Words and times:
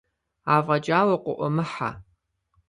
Афӏэкӏа 0.55 0.99
укъыӏумыхьэ. 1.13 1.89